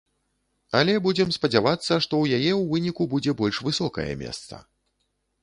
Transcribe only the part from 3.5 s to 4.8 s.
высокае месца.